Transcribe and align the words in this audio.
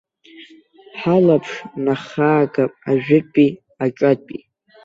Ҳалаԥш 0.99 1.51
нахаагап 1.83 2.73
ажәытәи 2.91 3.49
аҿатәи. 3.85 4.41